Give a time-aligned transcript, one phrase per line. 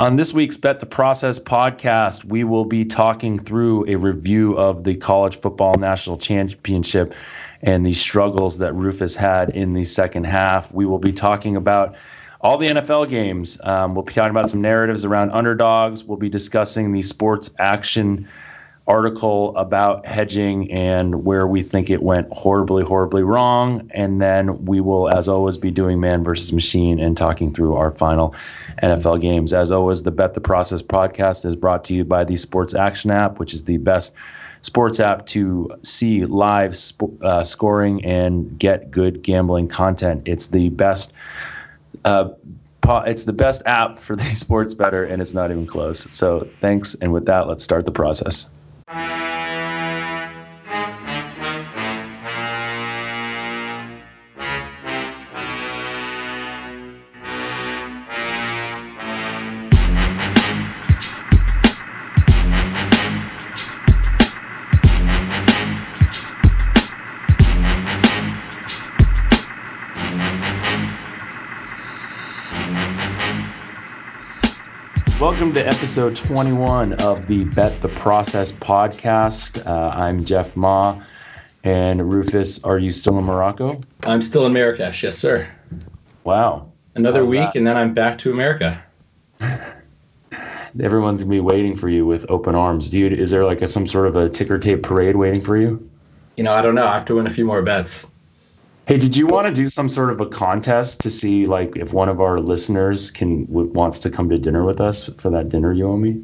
[0.00, 4.84] On this week's Bet the Process podcast, we will be talking through a review of
[4.84, 7.12] the college football national championship
[7.60, 10.72] and the struggles that Rufus had in the second half.
[10.72, 11.96] We will be talking about
[12.40, 13.60] all the NFL games.
[13.64, 16.02] Um, we'll be talking about some narratives around underdogs.
[16.02, 18.26] We'll be discussing the sports action
[18.90, 23.88] article about hedging and where we think it went horribly, horribly wrong.
[23.94, 27.92] And then we will, as always, be doing man versus machine and talking through our
[27.92, 28.34] final
[28.82, 29.52] NFL games.
[29.52, 33.12] As always, the Bet the Process podcast is brought to you by the Sports Action
[33.12, 34.12] app, which is the best
[34.62, 40.26] sports app to see live sp- uh, scoring and get good gambling content.
[40.26, 41.14] It's the best.
[42.04, 42.30] Uh,
[43.06, 46.12] it's the best app for the sports better, and it's not even close.
[46.12, 48.50] So thanks, and with that, let's start the process.
[48.92, 49.29] Welcome
[76.00, 79.66] episode 21 of the Bet the Process podcast.
[79.66, 80.98] Uh, I'm Jeff Ma.
[81.62, 83.78] And Rufus, are you still in Morocco?
[84.04, 85.46] I'm still in Marrakesh, yes, sir.
[86.24, 86.72] Wow.
[86.94, 87.56] Another How's week, that?
[87.56, 88.82] and then I'm back to America.
[90.82, 92.88] Everyone's gonna be waiting for you with open arms.
[92.88, 95.86] Dude, is there like a, some sort of a ticker tape parade waiting for you?
[96.38, 96.86] You know, I don't know.
[96.86, 98.09] I have to win a few more bets.
[98.90, 101.92] Hey, did you want to do some sort of a contest to see like if
[101.92, 105.72] one of our listeners can wants to come to dinner with us for that dinner
[105.72, 106.20] you owe me?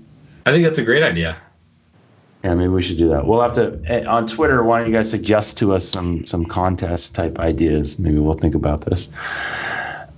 [0.47, 1.37] I think that's a great idea.
[2.43, 3.25] Yeah, maybe we should do that.
[3.25, 4.65] We'll have to eh, on Twitter.
[4.65, 8.01] Why don't you guys suggest to us some some contest type ideas?
[8.01, 9.13] Maybe we'll think about this.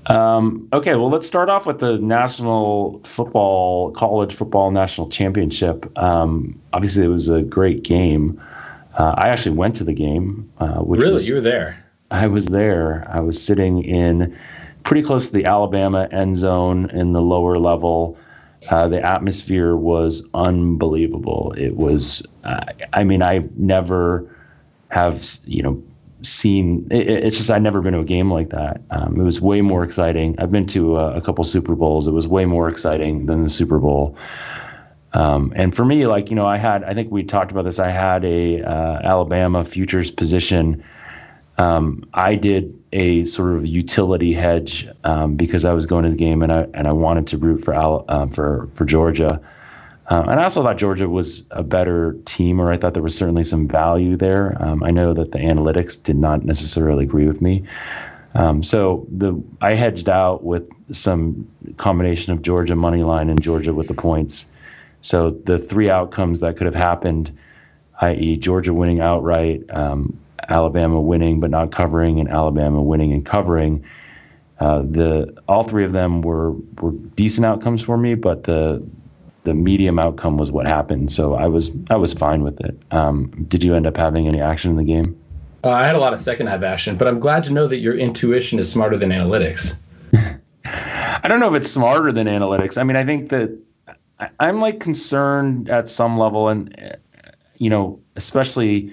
[0.06, 5.84] Um, okay, well, let's start off with the national football, college football national championship.
[5.98, 8.41] Um, obviously, it was a great game.
[8.94, 10.50] Uh, I actually went to the game.
[10.58, 11.84] Uh, really, was, you were there?
[12.10, 13.06] I was there.
[13.10, 14.36] I was sitting in
[14.84, 18.16] pretty close to the Alabama end zone in the lower level.
[18.70, 21.54] Uh, the atmosphere was unbelievable.
[21.56, 22.60] It was, uh,
[22.92, 24.34] I mean, I never
[24.88, 25.82] have, you know,
[26.22, 26.86] seen.
[26.91, 28.80] It, it's just I've never been to a game like that.
[28.90, 30.34] Um, it was way more exciting.
[30.38, 32.08] I've been to a, a, couple Super Bowls.
[32.08, 34.16] It was way more exciting than the Super Bowl.
[35.12, 36.82] Um, and for me, like you know, I had.
[36.84, 37.78] I think we talked about this.
[37.78, 40.82] I had a uh, Alabama futures position
[41.58, 46.16] um, I did a sort of utility hedge um, because I was going to the
[46.16, 49.41] game and I and I wanted to root for Al, uh, for for Georgia.
[50.10, 53.14] Uh, and I also thought Georgia was a better team, or I thought there was
[53.14, 54.56] certainly some value there.
[54.62, 57.62] Um, I know that the analytics did not necessarily agree with me.
[58.34, 61.46] Um, so the I hedged out with some
[61.76, 64.46] combination of Georgia money line and Georgia with the points.
[65.00, 67.36] So the three outcomes that could have happened,
[68.00, 73.84] i.e., Georgia winning outright, um, Alabama winning but not covering, and Alabama winning and covering.
[74.60, 78.82] Uh, the all three of them were were decent outcomes for me, but the
[79.44, 81.12] the medium outcome was what happened.
[81.12, 82.78] So I was I was fine with it.
[82.91, 85.19] Um, did you end up having any action in the game?
[85.64, 87.78] Uh, I had a lot of second half action, but I'm glad to know that
[87.78, 89.76] your intuition is smarter than analytics.
[90.64, 92.78] I don't know if it's smarter than analytics.
[92.78, 93.58] I mean, I think that
[94.38, 96.97] I'm like concerned at some level, and
[97.56, 98.92] you know, especially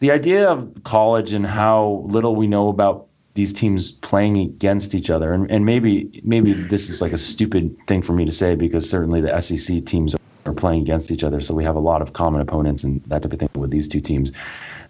[0.00, 5.10] the idea of college and how little we know about these teams playing against each
[5.10, 8.54] other, and, and maybe maybe this is like a stupid thing for me to say
[8.54, 10.14] because certainly the SEC teams
[10.46, 13.22] are playing against each other, so we have a lot of common opponents and that
[13.22, 14.32] type of thing with these two teams.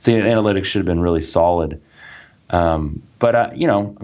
[0.01, 1.81] So the analytics should have been really solid,
[2.51, 3.95] um, but uh, you know,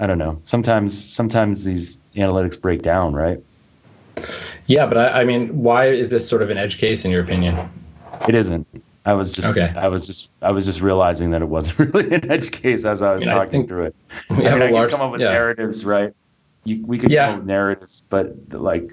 [0.00, 0.40] I don't know.
[0.44, 3.40] Sometimes sometimes these analytics break down, right?
[4.66, 7.22] Yeah, but I, I mean, why is this sort of an edge case in your
[7.22, 7.70] opinion?
[8.26, 8.66] It isn't.
[9.08, 9.72] I was just okay.
[9.74, 13.00] I was just I was just realizing that it wasn't really an edge case as
[13.00, 13.96] I was I talking through it.
[14.28, 15.30] I mean, I large, come up with yeah.
[15.30, 16.12] narratives, right?
[16.64, 17.24] You, we could yeah.
[17.24, 18.92] come up with narratives, but like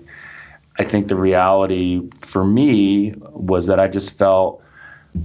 [0.80, 4.64] I think the reality for me was that I just felt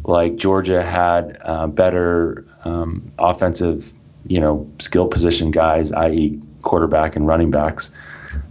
[0.06, 3.92] like Georgia had uh, better um, offensive,
[4.26, 7.94] you know, skill position guys, i.e., quarterback and running backs,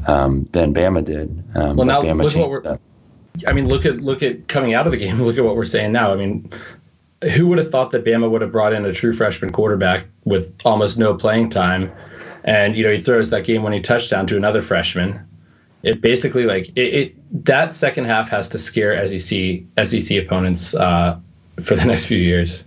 [0.07, 1.43] um, than Bama did.
[1.55, 2.61] Um, well, now Bama look what we're.
[2.61, 2.79] That.
[3.47, 5.17] I mean, look at look at coming out of the game.
[5.21, 6.11] Look at what we're saying now.
[6.11, 6.49] I mean,
[7.33, 10.53] who would have thought that Bama would have brought in a true freshman quarterback with
[10.65, 11.91] almost no playing time,
[12.43, 15.25] and you know he throws that game-winning touchdown to another freshman.
[15.83, 21.17] It basically like it, it that second half has to scare SEC SEC opponents uh,
[21.61, 22.63] for the next few years.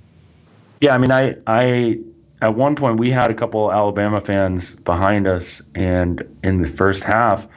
[0.80, 1.98] Yeah, I mean, I I
[2.40, 7.04] at one point we had a couple Alabama fans behind us, and in the first
[7.04, 7.48] half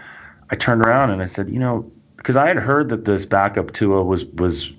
[0.49, 1.89] I turned around and I said, you know,
[2.25, 4.73] because I had heard that this backup Tua was was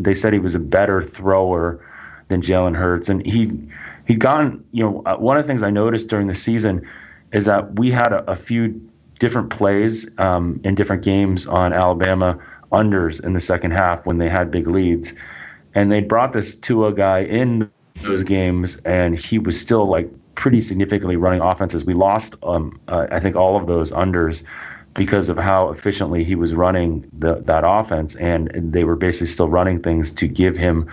[0.00, 1.80] they said he was a better thrower
[2.26, 3.52] than Jalen Hurts, and he
[4.08, 6.84] he'd gotten you know uh, one of the things I noticed during the season
[7.32, 8.80] is that we had a, a few
[9.20, 12.36] different plays um, in different games on Alabama
[12.72, 15.14] unders in the second half when they had big leads,
[15.76, 17.70] and they brought this Tua guy in
[18.02, 21.84] those games, and he was still like pretty significantly running offenses.
[21.84, 24.44] We lost, um, uh, I think, all of those unders
[24.98, 29.48] because of how efficiently he was running the, that offense, and they were basically still
[29.48, 30.86] running things to give him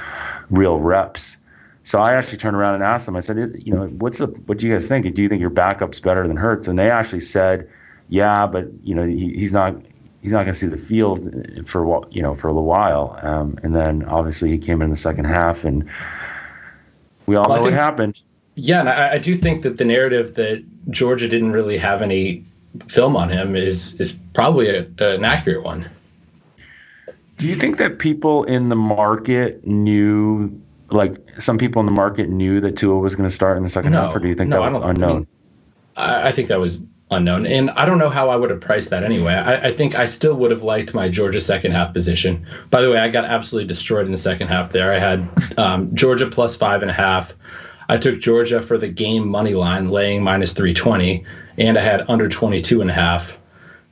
[0.49, 1.37] real reps.
[1.83, 3.15] So I actually turned around and asked them.
[3.15, 5.13] I said, you know, what's the what do you guys think?
[5.13, 6.67] Do you think your backup's better than Hurts?
[6.67, 7.69] And they actually said,
[8.09, 9.75] yeah, but you know, he, he's not
[10.21, 11.29] he's not going to see the field
[11.67, 13.19] for you know for a little while.
[13.21, 15.87] Um, and then obviously he came in the second half, and
[17.27, 18.23] we all well, know think, what happened.
[18.55, 22.43] Yeah, and I, I do think that the narrative that Georgia didn't really have any
[22.89, 25.89] film on him is is probably a, an accurate one.
[27.37, 32.29] Do you think that people in the market knew, like some people in the market
[32.29, 34.33] knew that Tua was going to start in the second no, half, or do you
[34.33, 35.27] think no, that was unknown?
[35.97, 36.81] I, mean, I, think that was
[37.11, 39.33] unknown, and I don't know how I would have priced that anyway.
[39.33, 42.45] I, I think I still would have liked my Georgia second half position.
[42.69, 44.71] By the way, I got absolutely destroyed in the second half.
[44.71, 47.35] There, I had um, Georgia plus five and a half.
[47.89, 51.23] I took Georgia for the game money line, laying minus 320,
[51.57, 53.37] and I had under 22 and a half.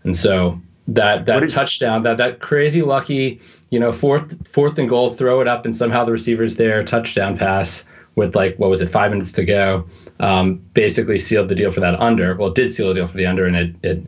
[0.04, 3.40] And so that that touchdown, that that crazy lucky,
[3.70, 7.38] you know, fourth fourth and goal, throw it up, and somehow the receiver's there, touchdown
[7.38, 9.86] pass with like what was it, five minutes to go,
[10.20, 12.36] um, basically sealed the deal for that under.
[12.36, 14.04] Well, it did seal the deal for the under, and it it,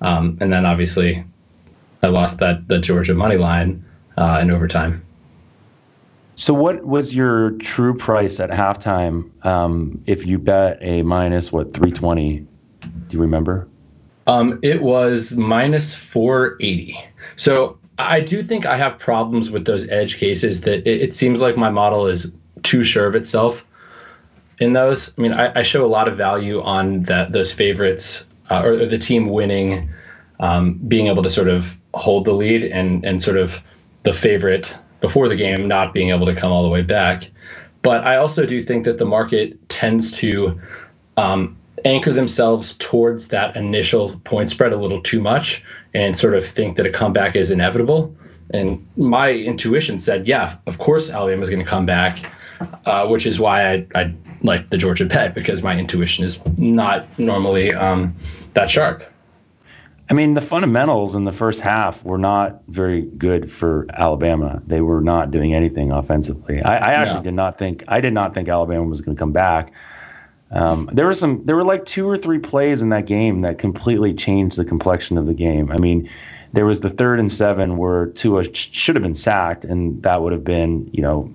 [0.00, 1.24] um, and then obviously,
[2.02, 3.84] I lost that the Georgia money line
[4.16, 5.02] uh, in overtime.
[6.34, 11.72] So, what was your true price at halftime um, if you bet a minus what
[11.72, 12.46] three twenty?
[13.08, 13.68] Do you remember?
[14.26, 16.98] Um, it was minus four eighty.
[17.36, 20.62] So I do think I have problems with those edge cases.
[20.62, 22.32] That it, it, seems like my model is
[22.62, 23.64] too sure of itself
[24.58, 25.12] in those.
[25.16, 28.72] I mean, I, I show a lot of value on that those favorites uh, or,
[28.72, 29.88] or, the team winning,
[30.40, 33.62] um, being able to sort of hold the lead and and sort of
[34.02, 37.30] the favorite before the game not being able to come all the way back.
[37.82, 40.58] But I also do think that the market tends to
[41.16, 45.62] um, anchor themselves towards that initial point spread a little too much
[45.94, 48.14] and sort of think that a comeback is inevitable.
[48.50, 52.18] And my intuition said, yeah, of course Alabama is going to come back,
[52.86, 57.18] uh, which is why I, I like the Georgia bet because my intuition is not
[57.18, 58.14] normally um,
[58.54, 59.02] that sharp.
[60.08, 64.62] I mean, the fundamentals in the first half were not very good for Alabama.
[64.64, 66.62] They were not doing anything offensively.
[66.62, 69.32] I, I actually did not think I did not think Alabama was going to come
[69.32, 69.72] back.
[70.50, 73.58] Um, there were some there were like two or three plays in that game that
[73.58, 75.72] completely changed the complexion of the game.
[75.72, 76.08] I mean,
[76.52, 80.22] there was the third and seven where Tua sh- should have been sacked, and that
[80.22, 81.32] would have been you know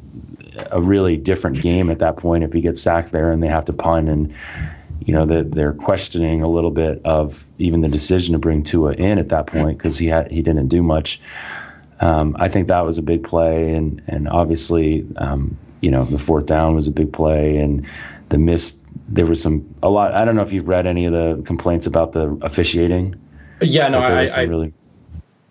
[0.72, 3.66] a really different game at that point if he gets sacked there and they have
[3.66, 4.34] to punt and
[5.06, 8.94] you know that they're questioning a little bit of even the decision to bring Tua
[8.94, 11.20] in at that point because he had he didn't do much.
[12.00, 16.18] Um, I think that was a big play, and and obviously, um, you know, the
[16.18, 17.86] fourth down was a big play, and
[18.32, 18.84] the miss.
[19.08, 20.14] There was some a lot.
[20.14, 23.16] I don't know if you've read any of the complaints about the officiating.
[23.62, 24.74] Yeah, no, I, I really.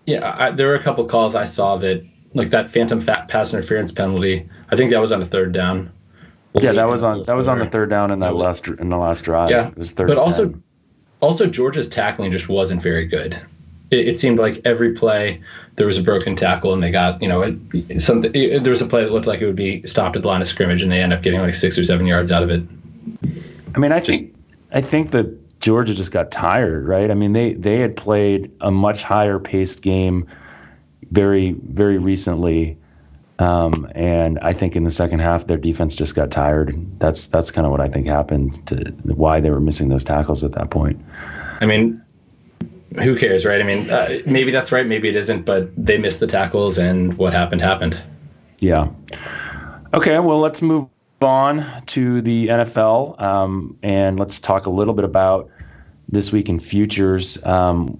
[0.06, 3.54] Yeah, I, there were a couple calls I saw that like that phantom fat pass
[3.54, 4.48] interference penalty.
[4.70, 5.92] I think that was on a third down
[6.54, 8.96] yeah, that was on that was on the third down in that last in the
[8.96, 9.50] last drive.
[9.50, 10.08] Yeah, it was third.
[10.08, 10.52] But also,
[11.20, 13.38] also Georgia's tackling just wasn't very good.
[13.90, 15.40] It, it, seemed like every play
[15.76, 18.30] there was a broken tackle, and they got you know it, something.
[18.34, 20.40] It, there was a play that looked like it would be stopped at the line
[20.40, 22.62] of scrimmage, and they end up getting like six or seven yards out of it.
[23.74, 24.34] I mean, I think
[24.72, 27.10] I think that Georgia just got tired, right?
[27.10, 30.26] I mean, they they had played a much higher paced game
[31.10, 32.78] very very recently
[33.40, 36.76] um, and I think in the second half, their defense just got tired.
[37.00, 40.44] That's that's kind of what I think happened to why they were missing those tackles
[40.44, 41.02] at that point.
[41.62, 42.04] I mean,
[42.96, 43.60] who cares, right?
[43.60, 47.16] I mean, uh, maybe that's right, maybe it isn't, but they missed the tackles, and
[47.16, 48.00] what happened happened.
[48.58, 48.88] Yeah.
[49.94, 50.88] Okay, well, let's move
[51.22, 55.48] on to the NFL, um, and let's talk a little bit about
[56.08, 57.44] this week in futures.
[57.44, 57.98] Um,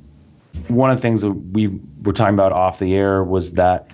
[0.68, 1.68] one of the things that we
[2.02, 3.90] were talking about off the air was that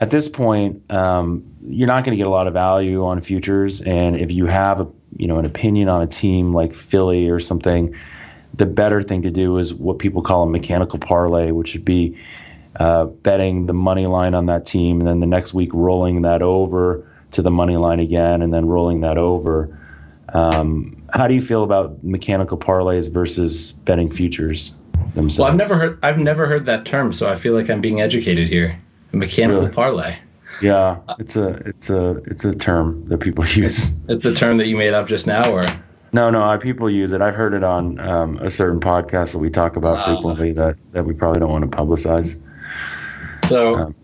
[0.00, 3.80] at this point, um, you're not going to get a lot of value on futures.
[3.82, 7.40] And if you have a, you know, an opinion on a team like Philly or
[7.40, 7.94] something,
[8.56, 12.16] the better thing to do is what people call a mechanical parlay, which would be
[12.76, 16.42] uh, betting the money line on that team, and then the next week rolling that
[16.42, 19.78] over to the money line again, and then rolling that over.
[20.32, 24.76] Um, how do you feel about mechanical parlays versus betting futures?
[25.14, 25.38] themselves.
[25.38, 28.00] Well, I've never heard I've never heard that term, so I feel like I'm being
[28.00, 28.78] educated here.
[29.12, 29.74] Mechanical really?
[29.74, 30.16] parlay.
[30.62, 33.92] Yeah, it's a it's a it's a term that people use.
[34.08, 35.66] It's a term that you made up just now, or
[36.12, 37.20] no, no, I, people use it.
[37.20, 41.04] I've heard it on um, a certain podcast that we talk about frequently that that
[41.04, 42.40] we probably don't want to publicize.
[43.48, 43.94] So, um,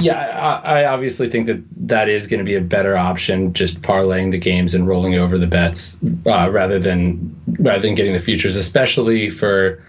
[0.00, 3.80] yeah, I, I, obviously think that that is going to be a better option, just
[3.82, 8.20] parlaying the games and rolling over the bets uh, rather than rather than getting the
[8.20, 9.82] futures, especially for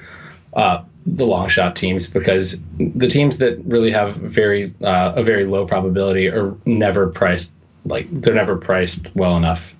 [0.53, 5.46] uh, the long shot teams, because the teams that really have very uh, a very
[5.46, 7.51] low probability are never priced
[7.86, 9.75] like they're never priced well enough.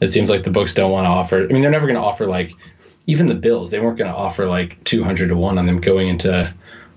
[0.00, 1.42] It seems like the books don't want to offer.
[1.42, 2.52] I mean, they're never going to offer like
[3.06, 3.70] even the Bills.
[3.70, 6.52] They weren't going to offer like two hundred to one on them going into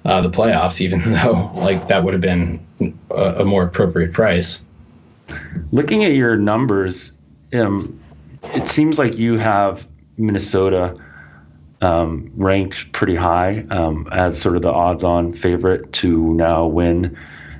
[0.06, 2.66] uh, the playoffs, even though like that would have been
[3.12, 4.64] a, a, more appropriate price.
[5.72, 7.18] Looking at your numbers,
[7.54, 8.00] um,
[8.56, 9.88] it seems like you have
[10.18, 10.96] Minnesota
[11.82, 17.18] um, ranked pretty high um, as sort of the odds-on favorite to now win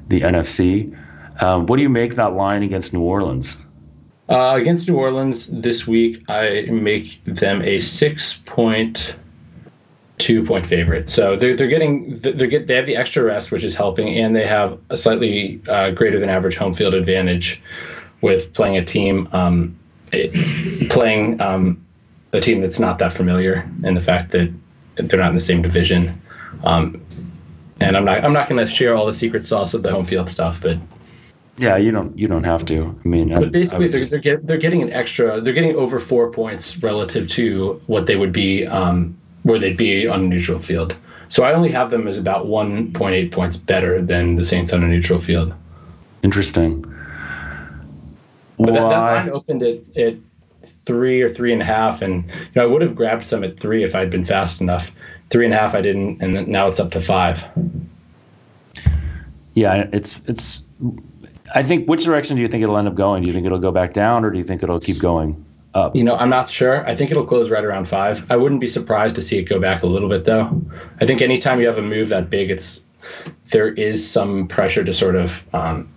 [0.08, 0.96] the NFC.
[1.42, 3.56] Um, what do you make that line against New Orleans?
[4.30, 9.16] Uh, against New Orleans this week, I make them a six point
[10.20, 11.10] two point favorite.
[11.10, 14.36] So they're they're getting they're get they have the extra rest, which is helping, and
[14.36, 17.62] they have a slightly uh, greater than average home field advantage
[18.22, 19.78] with playing a team um,
[20.90, 21.84] playing um,
[22.34, 24.54] a team that's not that familiar, and the fact that
[24.96, 26.22] they're not in the same division.
[26.64, 27.04] Um,
[27.82, 30.06] and I'm not I'm not going to share all the secret sauce of the home
[30.06, 30.78] field stuff, but
[31.60, 32.96] yeah, you don't you don't have to.
[33.04, 35.42] I mean, but basically, they're, they're, get, they're getting an extra.
[35.42, 40.08] They're getting over four points relative to what they would be um, where they'd be
[40.08, 40.96] on a neutral field.
[41.28, 44.88] So I only have them as about 1.8 points better than the Saints on a
[44.88, 45.54] neutral field.
[46.24, 46.82] Interesting.
[48.58, 50.16] But that, that, line opened at, at
[50.66, 53.60] three or three and a half, and you know I would have grabbed some at
[53.60, 54.92] three if I'd been fast enough.
[55.30, 57.46] Three and a half, I didn't, and now it's up to five.
[59.54, 60.64] Yeah, it's it's.
[61.54, 63.24] I think which direction do you think it'll end up going?
[63.24, 65.46] Do you think it'll go back down, or do you think it'll keep going?
[65.74, 65.96] up?
[65.96, 66.88] You know, I'm not sure.
[66.88, 68.30] I think it'll close right around five.
[68.32, 70.62] I wouldn't be surprised to see it go back a little bit, though.
[71.00, 72.84] I think anytime you have a move that big, it's
[73.48, 75.88] there is some pressure to sort of um,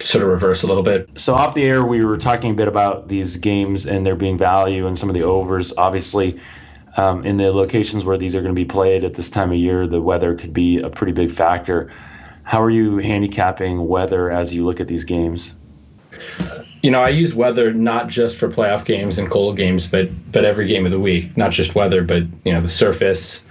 [0.00, 1.08] sort of reverse a little bit.
[1.16, 4.38] So off the air, we were talking a bit about these games and there being
[4.38, 5.74] value and some of the overs.
[5.76, 6.40] Obviously,
[6.96, 9.58] um, in the locations where these are going to be played at this time of
[9.58, 11.92] year, the weather could be a pretty big factor.
[12.50, 15.54] How are you handicapping weather as you look at these games?
[16.82, 20.44] you know, I use weather not just for playoff games and cold games, but but
[20.44, 21.36] every game of the week.
[21.36, 23.44] Not just weather, but you know, the surface,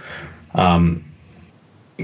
[0.54, 1.02] um,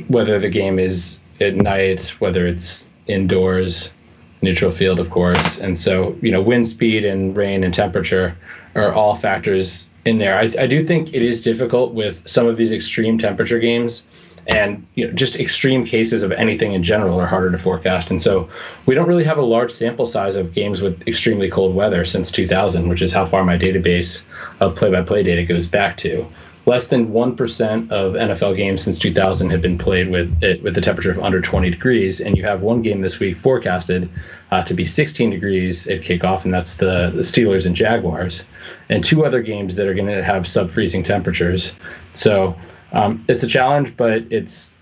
[0.08, 3.92] whether the game is at night, whether it's indoors,
[4.40, 5.60] neutral field, of course.
[5.60, 8.34] And so, you know, wind speed and rain and temperature
[8.74, 10.38] are all factors in there.
[10.38, 14.06] I, I do think it is difficult with some of these extreme temperature games
[14.48, 18.10] and you know, just extreme cases of anything in general are harder to forecast.
[18.10, 18.48] And so
[18.86, 22.30] we don't really have a large sample size of games with extremely cold weather since
[22.30, 24.24] 2000, which is how far my database
[24.60, 26.26] of play-by-play data goes back to.
[26.66, 30.74] Less than one percent of NFL games since 2000 have been played with it with
[30.74, 34.10] the temperature of under 20 degrees, and you have one game this week forecasted
[34.50, 38.46] uh, to be 16 degrees at kickoff, and that's the, the Steelers and Jaguars,
[38.88, 41.72] and two other games that are going to have sub-freezing temperatures.
[42.14, 42.56] So
[42.92, 44.76] um, it's a challenge, but it's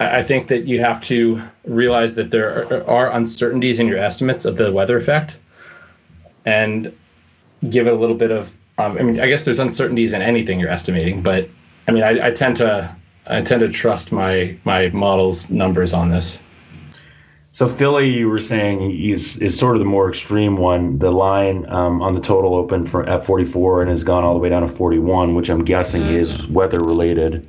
[0.00, 4.56] I think that you have to realize that there are, uncertainties in your estimates of
[4.56, 5.36] the weather effect,
[6.44, 6.92] and
[7.70, 8.52] give it a little bit of.
[8.78, 11.48] Um, I mean, I guess there's uncertainties in anything you're estimating, but
[11.86, 12.94] I mean, I, I tend to
[13.26, 16.38] I tend to trust my my model's numbers on this.
[17.54, 20.98] So Philly, you were saying is is sort of the more extreme one.
[20.98, 24.40] The line um, on the total opened for at 44 and has gone all the
[24.40, 27.46] way down to 41, which I'm guessing is weather related.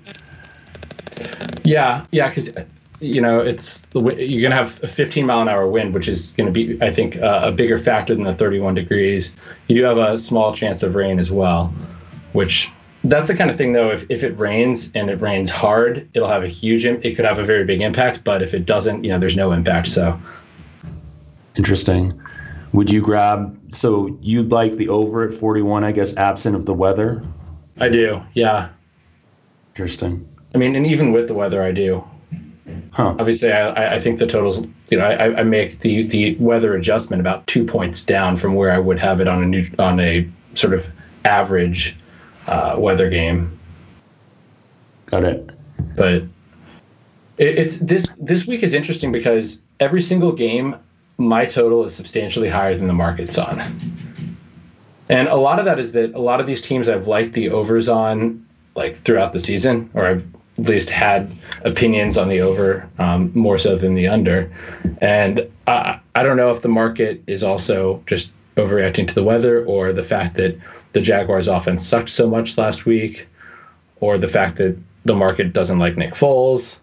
[1.64, 2.52] Yeah, yeah, because
[3.00, 6.52] you know it's you're gonna have a 15 mile an hour wind, which is to
[6.52, 9.34] be, I think, uh, a bigger factor than the 31 degrees.
[9.70, 11.74] You do have a small chance of rain as well,
[12.34, 12.70] which
[13.10, 16.28] that's the kind of thing though if, if it rains and it rains hard it'll
[16.28, 19.10] have a huge it could have a very big impact but if it doesn't you
[19.10, 20.20] know there's no impact so.
[21.56, 22.20] Interesting.
[22.74, 26.74] Would you grab so you'd like the over at 41 i guess absent of the
[26.74, 27.24] weather?
[27.80, 28.70] I do yeah.
[29.70, 30.28] Interesting.
[30.54, 32.04] I mean and even with the weather i do.
[32.92, 33.16] Huh.
[33.20, 37.20] obviously I, I think the totals you know I, I make the the weather adjustment
[37.20, 40.28] about two points down from where i would have it on a new on a
[40.56, 40.90] sort of
[41.26, 41.96] average
[42.48, 43.60] uh, weather game.
[45.08, 45.50] Got it.
[45.96, 46.24] But
[47.38, 50.76] it, it's this this week is interesting because every single game,
[51.18, 53.62] my total is substantially higher than the market's on.
[55.08, 57.50] And a lot of that is that a lot of these teams I've liked the
[57.50, 61.32] overs on like throughout the season, or I've at least had
[61.64, 64.52] opinions on the over um, more so than the under.
[65.00, 69.66] And I, I don't know if the market is also just overreacting to the weather
[69.66, 70.58] or the fact that
[70.94, 73.28] the Jaguars offense sucked so much last week
[74.00, 76.78] or the fact that the market doesn't like Nick Foles.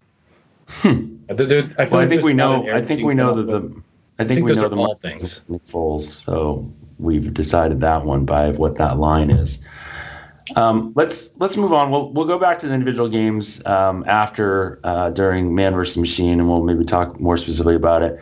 [0.69, 1.17] Hmm.
[1.29, 2.71] I, well, like I think we know.
[2.71, 3.59] I think we know that the.
[4.19, 5.41] I think, I think we know the all things.
[5.49, 9.61] Nick Foles, so we've decided that one by what that line is.
[10.57, 11.91] Um, let's let's move on.
[11.91, 16.39] We'll we'll go back to the individual games um, after uh, during man versus machine,
[16.39, 18.21] and we'll maybe talk more specifically about it.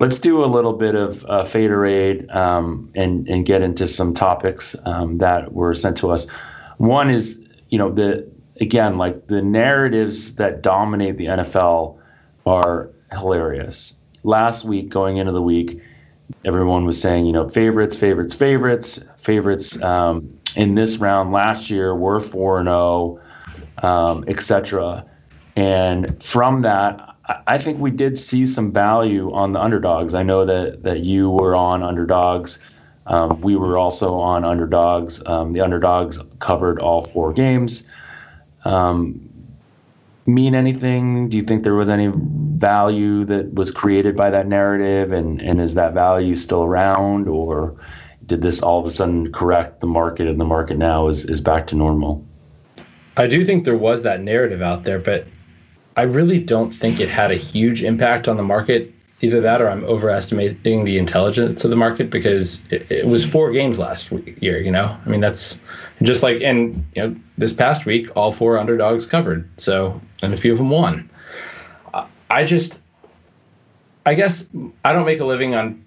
[0.00, 4.76] Let's do a little bit of uh, faderade um, and and get into some topics
[4.84, 6.28] um, that were sent to us.
[6.76, 8.28] One is you know the
[8.60, 11.98] again like the narratives that dominate the NFL
[12.46, 14.02] are hilarious.
[14.22, 15.80] Last week, going into the week,
[16.44, 19.82] everyone was saying you know favorites, favorites, favorites, favorites.
[19.82, 23.20] Um, in this round last year were 4 0,
[23.82, 25.04] um, etc.
[25.56, 27.07] And from that,
[27.46, 30.14] I think we did see some value on the underdogs.
[30.14, 32.58] I know that that you were on underdogs.
[33.06, 35.26] Um, we were also on underdogs.
[35.26, 37.90] Um, the underdogs covered all four games.
[38.64, 39.28] Um,
[40.26, 41.28] mean anything?
[41.28, 45.60] Do you think there was any value that was created by that narrative, and and
[45.60, 47.76] is that value still around, or
[48.24, 51.40] did this all of a sudden correct the market and the market now is, is
[51.40, 52.24] back to normal?
[53.16, 55.26] I do think there was that narrative out there, but
[55.98, 58.94] I really don't think it had a huge impact on the market.
[59.20, 63.50] Either that or I'm overestimating the intelligence of the market because it, it was four
[63.50, 64.96] games last week, year, you know?
[65.04, 65.60] I mean, that's
[66.02, 69.48] just like, and, you know, this past week, all four underdogs covered.
[69.60, 71.10] So, and a few of them won.
[72.30, 72.80] I just,
[74.06, 74.46] I guess
[74.84, 75.84] I don't make a living on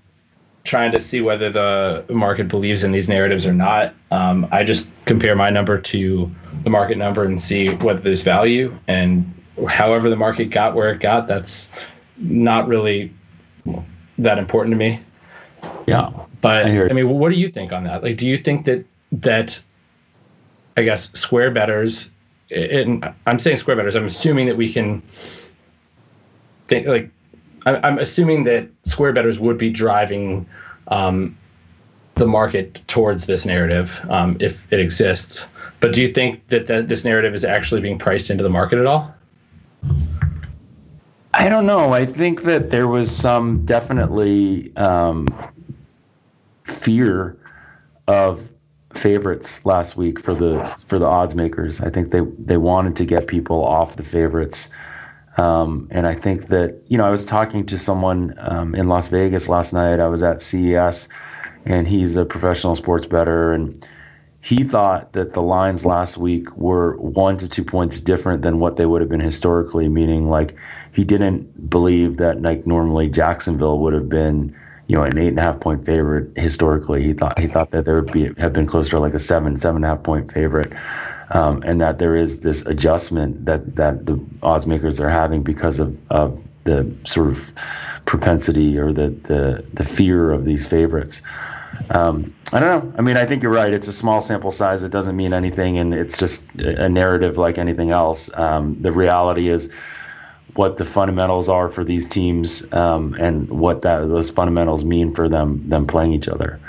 [0.65, 3.93] trying to see whether the market believes in these narratives or not.
[4.11, 6.29] Um, I just compare my number to
[6.65, 8.77] the market number and see whether there's value.
[8.89, 9.33] And
[9.67, 11.71] however the market got where it got, that's
[12.17, 13.13] not really
[14.17, 14.99] that important to me.
[15.87, 16.11] Yeah,
[16.41, 18.03] but I, I mean, what do you think on that?
[18.03, 19.61] Like, do you think that that
[20.77, 22.09] I guess square betters,
[22.49, 23.95] and I'm saying square betters.
[23.95, 25.01] I'm assuming that we can
[26.67, 27.09] think like
[27.65, 30.47] I'm assuming that square betters would be driving
[30.87, 31.37] um,
[32.15, 35.47] the market towards this narrative um, if it exists.
[35.79, 38.79] But do you think that, that this narrative is actually being priced into the market
[38.79, 39.13] at all?
[41.41, 41.91] I don't know.
[41.91, 45.27] I think that there was some definitely um,
[46.65, 47.35] fear
[48.07, 48.47] of
[48.93, 51.81] favorites last week for the for the odds makers.
[51.81, 54.69] I think they they wanted to get people off the favorites.
[55.37, 59.07] Um, and I think that, you know, I was talking to someone um, in Las
[59.07, 59.99] Vegas last night.
[59.99, 61.09] I was at CES,
[61.65, 63.51] and he's a professional sports bettor.
[63.51, 63.83] And
[64.41, 68.75] he thought that the lines last week were one to two points different than what
[68.75, 70.55] they would have been historically, meaning like
[70.93, 74.55] he didn't believe that, like, normally Jacksonville would have been.
[74.87, 77.01] You know, an eight and a half point favorite historically.
[77.01, 79.55] He thought he thought that there would be have been closer to like a seven,
[79.55, 80.73] seven and a half point favorite
[81.31, 85.79] um, and that there is this adjustment that that the odds makers are having because
[85.79, 87.53] of of the sort of
[88.05, 91.21] propensity or the the, the fear of these favorites.
[91.89, 92.93] Um, I don't know.
[92.97, 93.73] I mean, I think you're right.
[93.73, 94.83] It's a small sample size.
[94.83, 98.29] It doesn't mean anything, and it's just a narrative like anything else.
[98.37, 99.73] Um, the reality is
[100.55, 105.29] what the fundamentals are for these teams um, and what that those fundamentals mean for
[105.29, 106.59] them them playing each other.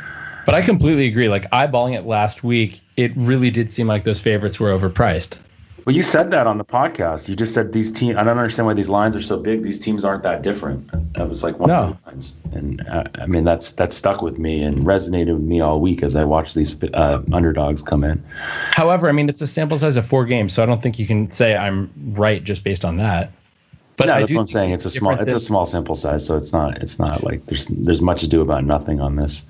[0.44, 1.28] But I completely agree.
[1.28, 5.38] Like eyeballing it last week, it really did seem like those favorites were overpriced.
[5.84, 7.28] Well, you said that on the podcast.
[7.28, 8.16] You just said these teams.
[8.16, 9.64] I don't understand why these lines are so big.
[9.64, 10.88] These teams aren't that different.
[11.14, 11.80] That was like one no.
[11.80, 15.42] of the lines, and uh, I mean that's that stuck with me and resonated with
[15.42, 18.22] me all week as I watched these uh, underdogs come in.
[18.70, 21.06] However, I mean it's a sample size of four games, so I don't think you
[21.06, 23.32] can say I'm right just based on that.
[23.96, 24.72] But no, that's what I'm saying.
[24.72, 25.18] It's a small.
[25.18, 26.82] It's a small sample size, so it's not.
[26.82, 29.44] It's not like there's there's much ado about nothing on this.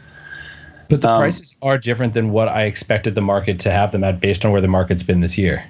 [0.89, 4.05] But the um, prices are different than what I expected the market to have them
[4.05, 5.65] at based on where the market's been this year.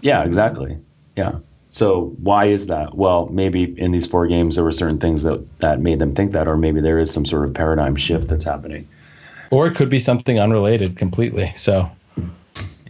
[0.00, 0.78] Yeah, exactly.
[1.16, 1.38] Yeah.
[1.70, 2.94] So why is that?
[2.94, 6.32] Well, maybe in these four games there were certain things that that made them think
[6.32, 8.86] that, or maybe there is some sort of paradigm shift that's happening.
[9.50, 11.52] Or it could be something unrelated completely.
[11.56, 11.90] So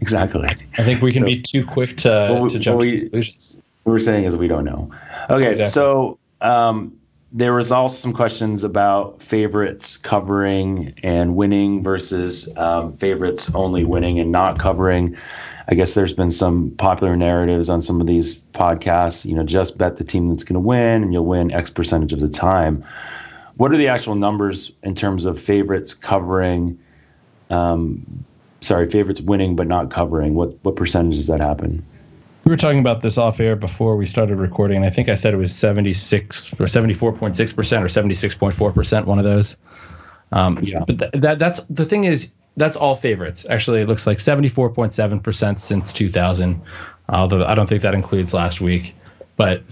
[0.00, 0.48] exactly.
[0.76, 3.62] I think we can so, be too quick to, we, to jump we, to conclusions.
[3.88, 4.90] We're saying is we don't know.
[5.30, 5.68] Okay, exactly.
[5.68, 6.96] so um,
[7.32, 14.18] there was also some questions about favorites covering and winning versus um, favorites only winning
[14.18, 15.16] and not covering.
[15.70, 19.26] I guess there's been some popular narratives on some of these podcasts.
[19.26, 22.12] You know, just bet the team that's going to win, and you'll win X percentage
[22.12, 22.84] of the time.
[23.56, 26.78] What are the actual numbers in terms of favorites covering
[27.50, 28.24] um,
[28.60, 30.34] sorry, favorites winning but not covering.
[30.34, 31.84] What what percentage does that happen?
[32.48, 34.78] We were talking about this off air before we started recording.
[34.78, 39.54] and I think I said it was 76 or 74.6% or 76.4%, one of those.
[40.32, 40.82] Um, yeah.
[40.86, 43.44] But th- that that's the thing is that's all favorites.
[43.50, 46.62] Actually, it looks like 74.7% since 2000.
[47.10, 48.94] Although I don't think that includes last week.
[49.36, 49.62] But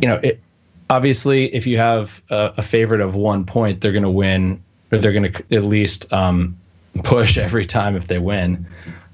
[0.00, 0.40] you know, it
[0.88, 4.96] obviously if you have a, a favorite of one point, they're going to win, or
[4.96, 6.56] they're going to at least um,
[7.04, 8.66] push every time if they win.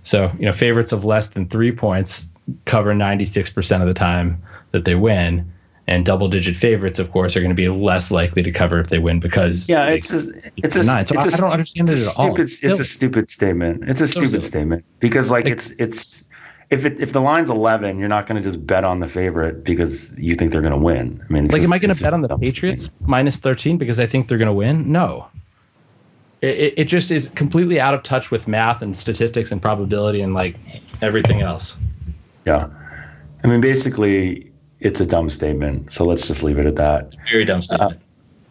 [0.04, 2.30] So you know, favorites of less than three points
[2.64, 5.50] cover 96% of the time that they win.
[5.86, 8.88] And double digit favorites of course are going to be less likely to cover if
[8.88, 10.82] they win because yeah it's a, it's a.
[10.82, 12.70] So it's I, I don't understand it at stupid, all it's no.
[12.70, 13.86] a stupid statement.
[13.86, 16.30] It's a stupid statement because like, like it's it's
[16.70, 19.62] if it, if the line's 11 you're not going to just bet on the favorite
[19.62, 21.22] because you think they're going to win.
[21.28, 24.00] I mean like just, am i going to bet on the patriots minus 13 because
[24.00, 24.90] i think they're going to win?
[24.90, 25.28] No.
[26.40, 30.32] It, it just is completely out of touch with math and statistics and probability and
[30.32, 30.56] like
[31.02, 31.76] everything else
[32.46, 32.68] yeah.
[33.42, 37.14] I mean basically it's a dumb statement so let's just leave it at that.
[37.30, 38.00] Very dumb statement.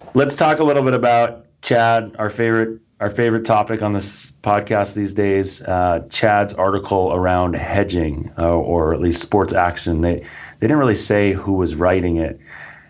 [0.02, 4.32] uh, let's talk a little bit about chad our favorite our favorite topic on this
[4.44, 10.00] podcast these days, uh, Chad's article around hedging, uh, or at least sports action.
[10.00, 12.40] They they didn't really say who was writing it,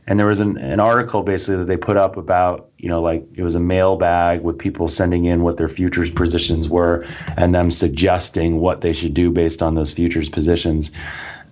[0.06, 3.26] and there was an, an article basically that they put up about you know like
[3.36, 7.06] it was a mailbag with people sending in what their futures positions were,
[7.38, 10.92] and them suggesting what they should do based on those futures positions.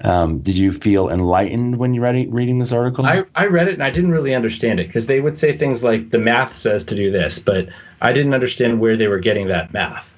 [0.02, 3.06] Um, did you feel enlightened when you read reading this article?
[3.06, 5.86] I, I read it and I didn't really understand it because they would say things
[5.86, 7.70] like the math says to do this, but
[8.02, 10.14] I didn't understand where they were getting that math.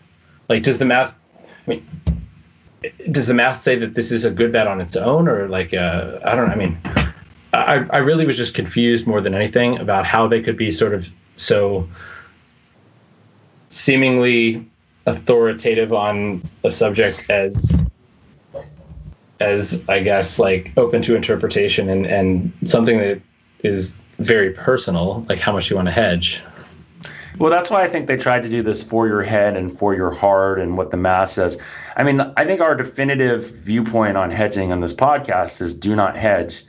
[0.49, 1.13] Like, does the math?
[1.67, 2.01] I mean,
[3.11, 5.75] does the math say that this is a good bet on its own, or like
[5.75, 6.53] uh, I don't know.
[6.53, 6.79] I mean,
[7.53, 10.93] I I really was just confused more than anything about how they could be sort
[10.93, 11.87] of so
[13.69, 14.65] seemingly
[15.05, 17.87] authoritative on a subject as
[19.39, 23.21] as I guess like open to interpretation and and something that
[23.59, 26.41] is very personal, like how much you want to hedge.
[27.39, 29.95] Well, that's why I think they tried to do this for your head and for
[29.95, 31.59] your heart and what the math says.
[31.97, 36.15] I mean, I think our definitive viewpoint on hedging on this podcast is do not
[36.15, 36.63] hedge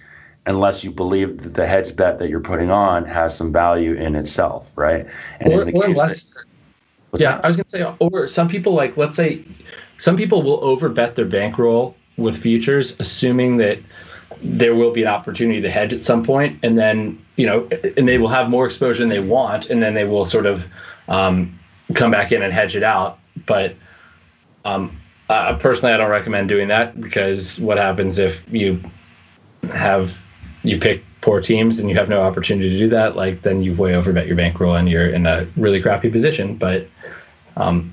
[0.47, 4.15] unless you believe that the hedge bet that you're putting on has some value in
[4.15, 5.07] itself, right?
[5.41, 7.45] And or, in the case unless, that, yeah, that?
[7.45, 9.45] I was going to say, or some people like, let's say,
[9.99, 13.79] some people will overbet their bankroll with futures, assuming that
[14.43, 18.09] there will be an opportunity to hedge at some point, and then you know, and
[18.09, 20.69] they will have more exposure than they want, and then they will sort of
[21.09, 21.59] um,
[21.95, 23.19] come back in and hedge it out.
[23.47, 23.75] But
[24.65, 24.97] um,
[25.29, 28.81] uh, personally, I don't recommend doing that because what happens if you
[29.73, 30.24] have
[30.65, 33.17] you pick poor teams and you have no opportunity to do that?
[33.17, 36.57] Like then you've way overbet your bankroll and you're in a really crappy position.
[36.57, 36.89] But
[37.57, 37.93] um,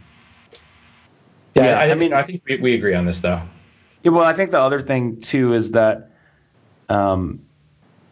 [1.55, 3.41] yeah, yeah I, I mean, I think we, we agree on this though.
[4.03, 6.09] Yeah, well, I think the other thing too is that
[6.89, 7.39] um,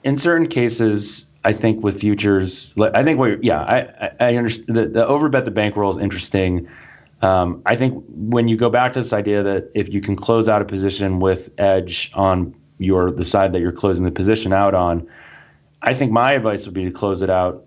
[0.04, 4.86] in certain cases, I think with futures, I think what, yeah, I, I understand the,
[4.88, 6.67] the overbet the bankroll is interesting.
[7.22, 10.48] Um, I think when you go back to this idea that if you can close
[10.48, 14.73] out a position with edge on your the side that you're closing the position out
[14.73, 15.07] on,
[15.83, 17.65] I think my advice would be to close it out,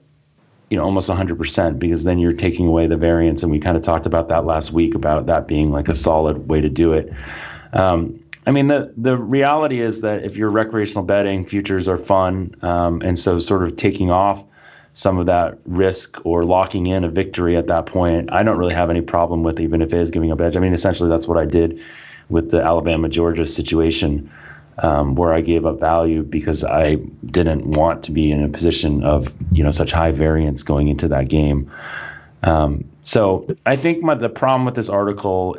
[0.70, 3.82] you know, almost 100% because then you're taking away the variance, and we kind of
[3.82, 7.12] talked about that last week about that being like a solid way to do it.
[7.72, 12.54] Um, I mean, the the reality is that if you're recreational betting, futures are fun,
[12.62, 14.44] um, and so sort of taking off
[14.94, 18.74] some of that risk or locking in a victory at that point, I don't really
[18.74, 20.56] have any problem with, even if it is giving up edge.
[20.56, 21.80] I mean, essentially that's what I did
[22.28, 24.30] with the Alabama Georgia situation,
[24.78, 29.02] um, where I gave up value because I didn't want to be in a position
[29.04, 31.70] of you know such high variance going into that game.
[32.44, 35.56] Um, so I think my, the problem with this article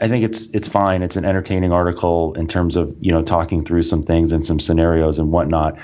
[0.00, 1.02] I think it's it's fine.
[1.02, 4.58] It's an entertaining article in terms of you know talking through some things and some
[4.58, 5.78] scenarios and whatnot.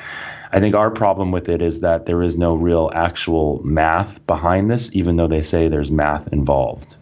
[0.53, 4.71] I think our problem with it is that there is no real actual math behind
[4.71, 6.97] this, even though they say there's math involved.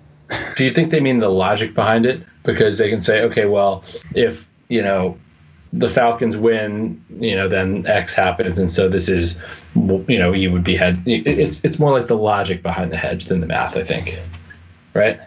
[0.57, 2.23] Do you think they mean the logic behind it?
[2.43, 5.17] Because they can say, okay, well, if you know
[5.75, 9.41] the Falcons win, you know, then X happens, and so this is,
[9.75, 11.03] you know, you would be head.
[11.05, 14.21] It's it's more like the logic behind the hedge than the math, I think,
[14.95, 15.21] right?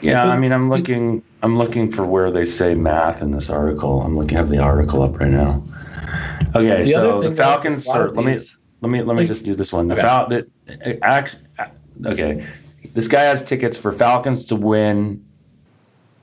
[0.00, 1.22] Yeah, I mean, I'm looking.
[1.42, 4.00] I'm looking for where they say math in this article.
[4.00, 4.38] I'm looking.
[4.38, 5.62] I have the article up right now.
[6.56, 7.86] Okay, the so the Falcons.
[7.88, 8.38] Are, let me
[8.80, 9.88] let me let me just do this one.
[9.88, 10.02] The okay.
[10.02, 10.28] Fal.
[10.28, 10.48] The,
[11.02, 11.38] act,
[12.06, 12.46] okay,
[12.94, 15.22] this guy has tickets for Falcons to win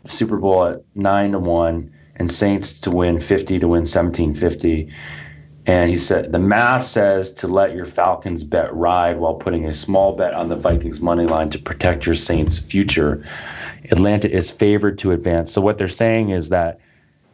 [0.06, 4.92] Super Bowl at nine to one, and Saints to win fifty to win seventeen fifty.
[5.66, 9.74] And he said the math says to let your Falcons bet ride while putting a
[9.74, 13.24] small bet on the Vikings money line to protect your Saints' future
[13.92, 15.52] Atlanta is favored to advance.
[15.52, 16.80] So what they're saying is that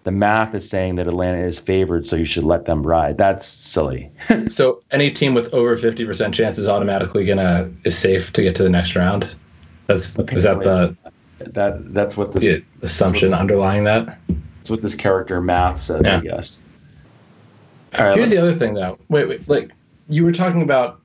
[0.04, 3.17] the math is saying that Atlanta is favored, so you should let them ride.
[3.17, 4.12] That's silly.
[4.50, 8.56] so any team with over fifty percent chance is automatically gonna is safe to get
[8.56, 9.36] to the next round.
[9.88, 10.96] That's is that the
[11.39, 14.17] that that's what the assumption underlying that.
[14.63, 16.19] That's what this character math says, yeah.
[16.19, 16.65] I guess.
[17.97, 18.97] All right, Here's the other thing, though.
[19.10, 19.71] Wait, wait, like
[20.08, 21.02] you were talking about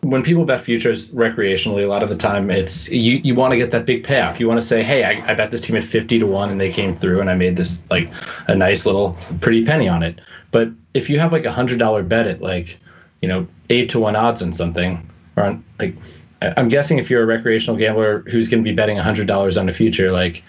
[0.00, 3.58] when people bet futures recreationally, a lot of the time it's you, you want to
[3.58, 4.40] get that big payoff.
[4.40, 6.58] You want to say, hey, I, I bet this team at 50 to 1 and
[6.58, 8.10] they came through and I made this like
[8.48, 10.18] a nice little pretty penny on it.
[10.52, 12.78] But if you have like a hundred dollar bet at like,
[13.20, 15.06] you know, eight to one odds on something,
[15.36, 15.94] or on like
[16.40, 19.56] I'm guessing if you're a recreational gambler who's going to be betting a hundred dollars
[19.56, 20.42] on a future, like,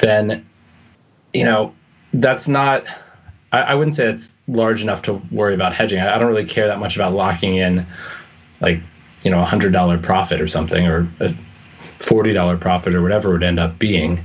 [0.00, 0.46] then,
[1.32, 1.74] you know,
[2.20, 2.86] that's not.
[3.52, 6.00] I, I wouldn't say it's large enough to worry about hedging.
[6.00, 7.86] I, I don't really care that much about locking in,
[8.60, 8.80] like
[9.22, 11.34] you know a hundred dollar profit or something or a
[11.98, 14.24] forty dollar profit or whatever it would end up being.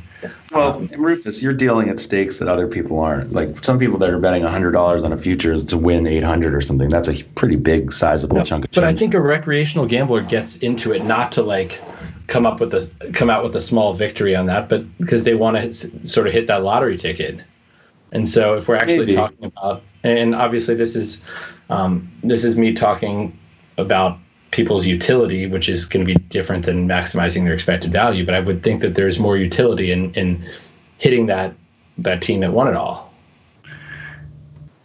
[0.51, 3.31] Well, Rufus, you're dealing at stakes that other people aren't.
[3.31, 6.23] Like some people that are betting a hundred dollars on a futures to win eight
[6.23, 6.89] hundred or something.
[6.89, 8.71] That's a pretty big, sizable no, chunk of.
[8.71, 8.83] Change.
[8.83, 11.81] But I think a recreational gambler gets into it not to like
[12.27, 15.35] come up with a come out with a small victory on that, but because they
[15.35, 17.39] want to sort of hit that lottery ticket.
[18.11, 19.15] And so, if we're actually Maybe.
[19.15, 21.21] talking about, and obviously this is
[21.69, 23.37] um, this is me talking
[23.77, 24.17] about
[24.51, 28.25] people's utility, which is going to be different than maximizing their expected value.
[28.25, 30.43] But I would think that there's more utility in in
[30.97, 31.53] hitting that
[31.97, 33.13] that team that won it all.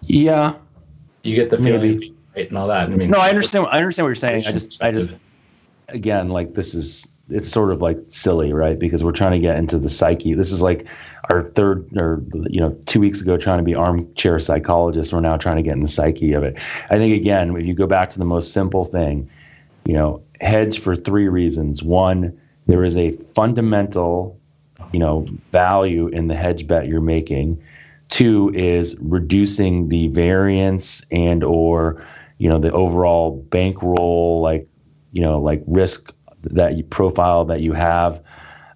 [0.02, 0.54] Yeah,
[1.24, 2.88] you get the feeling right and all that.
[2.88, 3.66] I mean, no, I understand.
[3.70, 4.46] I understand what you're saying.
[4.46, 5.16] I just, I just,
[5.88, 8.78] again, like this is it's sort of like silly, right?
[8.78, 10.34] Because we're trying to get into the psyche.
[10.34, 10.86] This is like
[11.30, 15.12] our third, or you know, two weeks ago, trying to be armchair psychologists.
[15.12, 16.58] We're now trying to get in the psyche of it.
[16.90, 19.28] I think again, if you go back to the most simple thing,
[19.84, 21.82] you know, hedge for three reasons.
[21.82, 24.38] One, there is a fundamental,
[24.92, 27.60] you know, value in the hedge bet you're making.
[28.08, 32.04] Two is reducing the variance and or
[32.38, 34.68] you know the overall bankroll like
[35.12, 36.14] you know like risk
[36.50, 38.22] that you profile that you have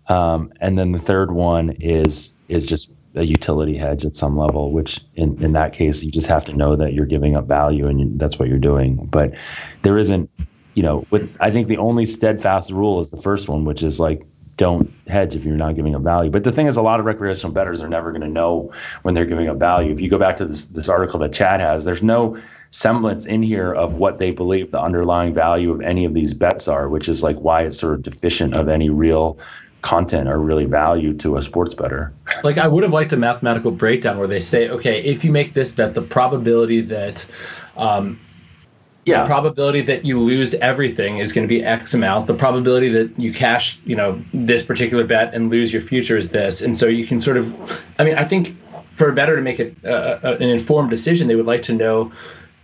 [0.08, 4.70] um, and then the third one is is just a utility hedge at some level
[4.72, 7.86] which in, in that case you just have to know that you're giving up value
[7.86, 9.34] and that's what you're doing but
[9.82, 10.30] there isn't
[10.74, 14.00] you know, with I think the only steadfast rule is the first one, which is
[14.00, 14.24] like
[14.56, 16.30] don't hedge if you're not giving up value.
[16.30, 19.14] But the thing is, a lot of recreational bettors are never going to know when
[19.14, 19.92] they're giving up value.
[19.92, 22.38] If you go back to this this article that Chad has, there's no
[22.70, 26.68] semblance in here of what they believe the underlying value of any of these bets
[26.68, 29.38] are, which is like why it's sort of deficient of any real
[29.82, 32.12] content or really value to a sports better.
[32.44, 35.54] Like I would have liked a mathematical breakdown where they say, okay, if you make
[35.54, 37.26] this bet, the probability that
[37.76, 38.20] um,
[39.04, 39.22] yeah.
[39.22, 42.26] the probability that you lose everything is going to be X amount.
[42.26, 46.30] The probability that you cash, you know, this particular bet and lose your future is
[46.30, 46.60] this.
[46.60, 48.56] And so you can sort of, I mean, I think
[48.92, 52.12] for a better to make it uh, an informed decision, they would like to know,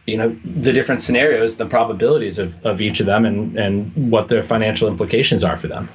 [0.07, 4.29] you know, the different scenarios, the probabilities of, of each of them, and and what
[4.29, 5.89] their financial implications are for them.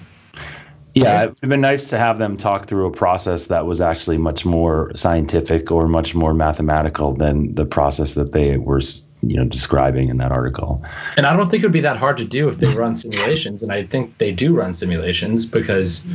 [0.94, 4.46] Yeah, it'd been nice to have them talk through a process that was actually much
[4.46, 8.82] more scientific or much more mathematical than the process that they were
[9.22, 10.84] you know describing in that article.
[11.16, 13.64] And I don't think it would be that hard to do if they run simulations,
[13.64, 16.06] and I think they do run simulations because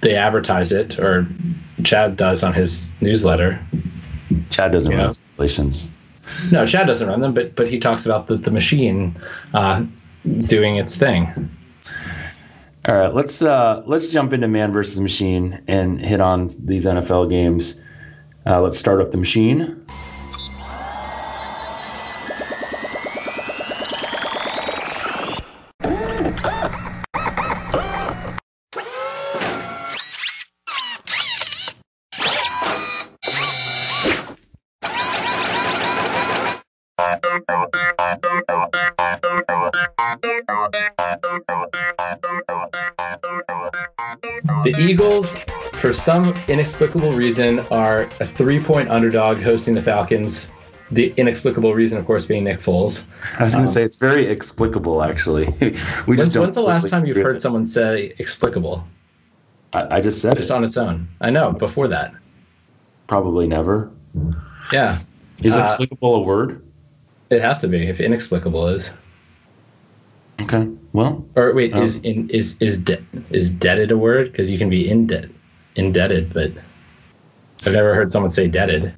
[0.00, 1.26] they advertise it, or
[1.84, 3.64] Chad does on his newsletter.
[4.50, 5.92] Chad doesn't run simulations.
[6.50, 9.16] No, Chad doesn't run them, but but he talks about the the machine
[9.52, 9.84] uh,
[10.42, 11.50] doing its thing.
[12.88, 17.30] All right, let's uh, let's jump into man versus machine and hit on these NFL
[17.30, 17.82] games.
[18.46, 19.84] Uh, let's start up the machine.
[46.04, 50.50] Some inexplicable reason, are a three point underdog hosting the Falcons.
[50.90, 53.04] The inexplicable reason, of course, being Nick Foles.
[53.38, 55.46] I was going to um, say it's very explicable, actually.
[56.06, 56.42] we just don't.
[56.42, 58.86] When's the last time you've heard someone say explicable?
[59.72, 60.52] I, I just said just it.
[60.52, 61.08] on its own.
[61.22, 61.52] I know.
[61.52, 62.12] Before that,
[63.06, 63.90] probably never.
[64.72, 64.98] Yeah.
[65.42, 66.62] Is uh, explicable a word?
[67.30, 67.88] It has to be.
[67.88, 68.92] If inexplicable is.
[70.42, 70.68] Okay.
[70.92, 71.26] Well.
[71.34, 74.30] Or wait, um, is in is is de- is debted a word?
[74.30, 75.30] Because you can be in debt,
[75.76, 76.52] indebted, but
[77.66, 78.92] I've never heard someone say debted.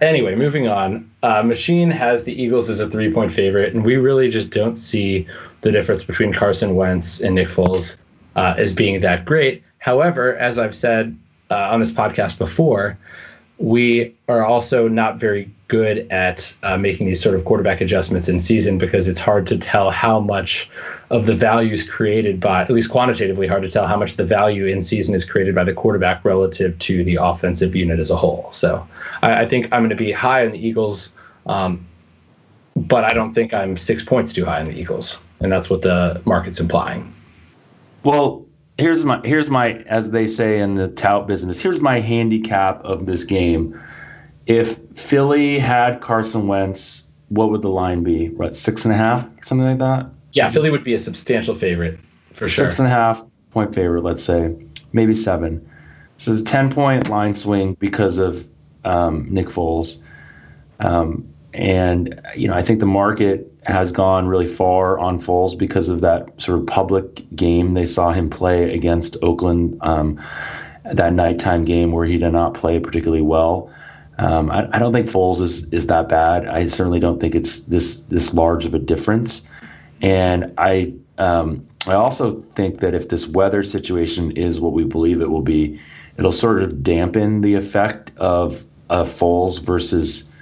[0.00, 1.10] Anyway, moving on.
[1.22, 4.76] Uh, Machine has the Eagles as a three point favorite, and we really just don't
[4.76, 5.26] see
[5.62, 7.96] the difference between Carson Wentz and Nick Foles
[8.36, 9.62] uh, as being that great.
[9.78, 11.18] However, as I've said
[11.50, 12.96] uh, on this podcast before,
[13.58, 18.40] we are also not very good at uh, making these sort of quarterback adjustments in
[18.40, 20.70] season because it's hard to tell how much
[21.10, 24.24] of the value is created by, at least quantitatively, hard to tell how much the
[24.24, 28.16] value in season is created by the quarterback relative to the offensive unit as a
[28.16, 28.48] whole.
[28.50, 28.86] So
[29.22, 31.12] I, I think I'm going to be high on the Eagles,
[31.46, 31.84] um,
[32.76, 35.82] but I don't think I'm six points too high on the Eagles, and that's what
[35.82, 37.12] the market's implying.
[38.04, 38.46] Well,
[38.78, 41.60] here's my here's my as they say in the tout business.
[41.60, 43.78] Here's my handicap of this game.
[44.46, 48.30] If Philly had Carson Wentz, what would the line be?
[48.30, 50.10] What six and a half, something like that?
[50.32, 51.98] Yeah, Philly would be a substantial favorite
[52.34, 52.66] for sure.
[52.66, 54.54] Six and a half point favorite, let's say,
[54.92, 55.68] maybe seven.
[56.16, 58.48] So it's a ten point line swing because of
[58.84, 60.02] um, Nick Foles.
[60.80, 65.88] Um, and you know, I think the market has gone really far on Foles because
[65.88, 70.20] of that sort of public game they saw him play against Oakland, um,
[70.84, 73.70] that nighttime game where he did not play particularly well.
[74.18, 76.46] Um, I, I, don't think Foles is is that bad.
[76.46, 79.52] I certainly don't think it's this this large of a difference.
[80.00, 85.20] And I um, I also think that if this weather situation is what we believe
[85.20, 85.80] it will be,
[86.18, 90.34] it'll sort of dampen the effect of of Foles versus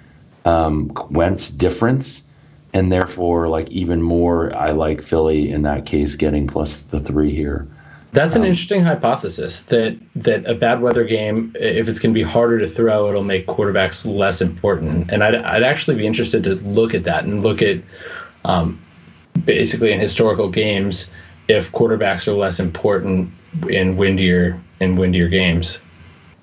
[0.46, 2.30] um, Wentz difference
[2.72, 7.35] and therefore like even more i like philly in that case getting plus the three
[7.35, 7.66] here.
[8.12, 12.18] That's an um, interesting hypothesis that that a bad weather game if it's going to
[12.18, 15.12] be harder to throw it'll make quarterbacks less important.
[15.12, 17.80] And i'd, I'd actually be interested to look at that and look at
[18.44, 18.80] um,
[19.44, 21.11] basically in historical games
[21.48, 23.30] if quarterbacks are less important
[23.68, 25.78] in windier in windier games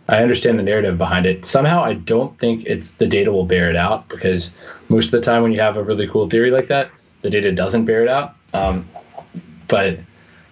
[0.10, 1.46] I understand the narrative behind it.
[1.46, 4.52] Somehow, I don't think it's the data will bear it out because
[4.89, 7.52] most of the time, when you have a really cool theory like that, the data
[7.52, 8.36] doesn't bear it out.
[8.54, 8.88] Um,
[9.68, 10.00] but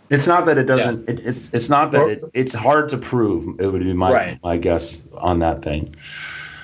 [0.10, 1.04] it's not that it doesn't.
[1.04, 1.14] Yeah.
[1.14, 3.60] It, it's it's not that it, it's hard to prove.
[3.60, 4.44] It would be my right.
[4.44, 5.96] my guess on that thing.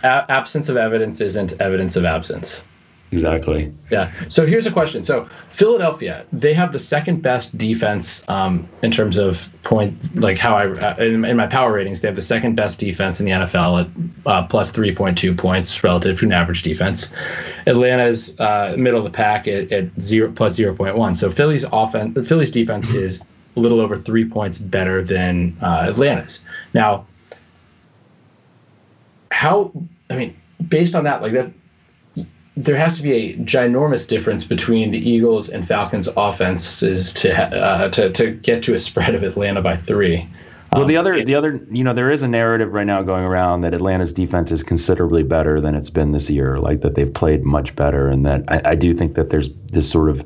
[0.03, 2.63] A- absence of evidence isn't evidence of absence.
[3.11, 3.73] Exactly.
[3.89, 4.11] Yeah.
[4.27, 5.01] So here's a question.
[5.01, 10.57] So Philadelphia, they have the second best defense um, in terms of point, like how
[10.57, 13.31] I uh, in, in, my power ratings, they have the second best defense in the
[13.31, 17.13] NFL at uh, plus 3.2 points relative to an average defense.
[17.65, 21.15] Atlanta's uh, middle of the pack at, at zero plus 0.1.
[21.15, 23.21] So Philly's offense, Philly's defense is
[23.55, 26.43] a little over three points better than uh, Atlanta's.
[26.73, 27.07] Now,
[29.31, 29.71] how?
[30.09, 30.35] I mean,
[30.67, 31.51] based on that, like that
[32.57, 37.89] there has to be a ginormous difference between the Eagles and Falcons offenses to uh,
[37.89, 40.27] to to get to a spread of Atlanta by three.
[40.73, 43.23] Well, the um, other, the other, you know, there is a narrative right now going
[43.23, 46.59] around that Atlanta's defense is considerably better than it's been this year.
[46.59, 49.89] Like that they've played much better, and that I, I do think that there's this
[49.89, 50.25] sort of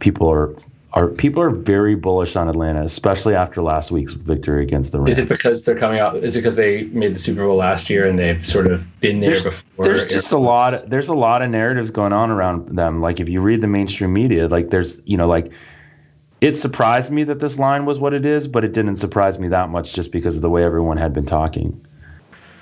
[0.00, 0.54] people are
[0.92, 5.10] are people are very bullish on Atlanta, especially after last week's victory against the Rams.
[5.10, 6.16] Is it because they're coming out?
[6.16, 9.20] Is it because they made the Super Bowl last year and they've sort of been
[9.20, 9.84] there there's, before?
[9.84, 10.74] There's just a lot.
[10.74, 13.00] Of, there's a lot of narratives going on around them.
[13.00, 15.52] Like if you read the mainstream media, like there's you know like
[16.40, 19.46] it surprised me that this line was what it is, but it didn't surprise me
[19.48, 21.86] that much just because of the way everyone had been talking.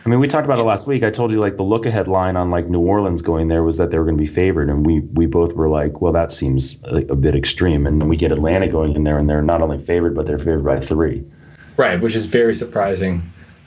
[0.08, 1.02] I mean, we talked about it last week.
[1.02, 3.76] I told you like the look ahead line on like New Orleans going there was
[3.76, 6.32] that they were going to be favored, and we we both were like, well, that
[6.32, 7.86] seems like a bit extreme.
[7.86, 10.38] And then we get Atlanta going in there, and they're not only favored, but they're
[10.38, 11.22] favored by three.
[11.76, 13.22] Right, which is very surprising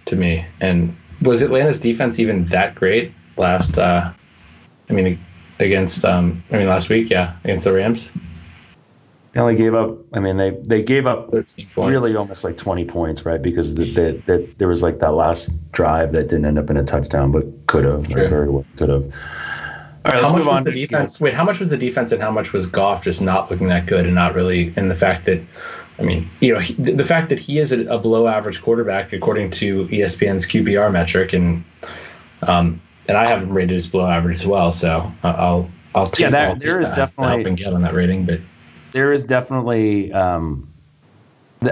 [0.05, 0.43] to me.
[0.61, 3.77] And was Atlanta's defense even that great last?
[3.77, 4.11] Uh,
[4.89, 5.23] I mean,
[5.59, 8.09] against um, I mean last week, yeah, against the Rams.
[9.33, 9.97] They only gave up.
[10.13, 11.33] I mean, they they gave up
[11.77, 13.41] really almost like 20 points, right?
[13.41, 16.75] Because the, the, the, there was like that last drive that didn't end up in
[16.75, 18.27] a touchdown, but could have, sure.
[18.27, 19.05] very well could have.
[20.03, 20.63] All right, let's how move on.
[20.63, 21.21] The defense.
[21.21, 23.85] Wait, how much was the defense, and how much was Goff just not looking that
[23.85, 25.39] good, and not really, and the fact that,
[25.97, 29.13] I mean, you know, he, the fact that he is a, a, below average quarterback
[29.13, 31.63] according to ESPN's QBR metric, and
[32.47, 36.23] um, and I have him rated as below average as well, so I'll I'll take
[36.23, 38.39] yeah, that, there the, is definitely help and get on that rating, but
[38.91, 40.11] there is definitely.
[40.13, 40.67] Um,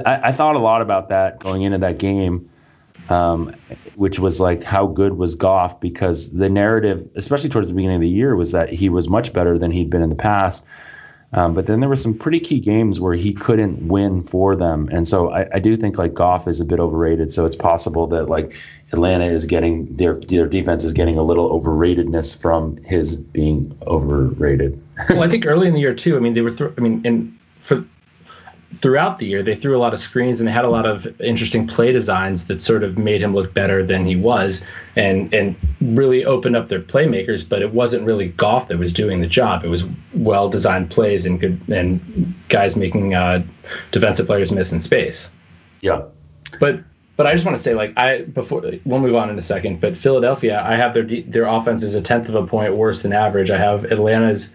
[0.06, 2.48] I, I, thought a lot about that going into that game,
[3.10, 3.56] um,
[3.96, 8.02] which was like how good was Goff because the narrative, especially towards the beginning of
[8.02, 10.66] the year, was that he was much better than he'd been in the past.
[11.34, 14.90] Um, but then there were some pretty key games where he couldn't win for them,
[14.92, 17.32] and so I, I, do think like Goff is a bit overrated.
[17.32, 18.56] So it's possible that like
[18.94, 24.82] Atlanta is getting their their defense is getting a little overratedness from his being overrated.
[25.10, 26.16] Well, I think early in the year too.
[26.18, 26.52] I mean, they were.
[26.52, 27.84] Th- I mean, and for
[28.74, 31.08] throughout the year, they threw a lot of screens and they had a lot of
[31.22, 34.64] interesting play designs that sort of made him look better than he was,
[34.96, 37.48] and and really opened up their playmakers.
[37.48, 39.64] But it wasn't really Goff that was doing the job.
[39.64, 43.44] It was well designed plays and good and guys making uh,
[43.92, 45.30] defensive players miss in space.
[45.82, 46.02] Yeah.
[46.60, 46.84] but
[47.20, 49.82] but I just want to say, like, I before we'll move on in a second.
[49.82, 53.12] But Philadelphia, I have their their offense is a tenth of a point worse than
[53.12, 53.52] average.
[53.52, 54.54] I have Atlanta's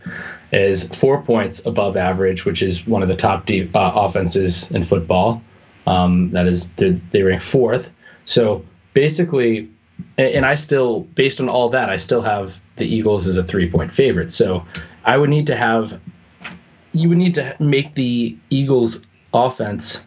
[0.51, 4.83] is four points above average, which is one of the top deep uh, offenses in
[4.83, 5.43] football.
[5.87, 7.91] Um, that is, they rank fourth.
[8.25, 9.69] So basically,
[10.17, 13.71] and I still, based on all that, I still have the Eagles as a three
[13.71, 14.33] point favorite.
[14.33, 14.65] So
[15.05, 16.01] I would need to have,
[16.95, 19.03] you would need to make the Eagles
[19.35, 20.01] offense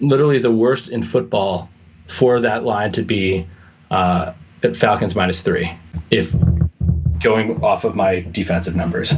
[0.00, 1.68] literally the worst in football
[2.06, 3.46] for that line to be
[3.90, 4.32] uh,
[4.74, 5.72] Falcons minus three,
[6.10, 6.34] if
[7.20, 9.14] going off of my defensive numbers.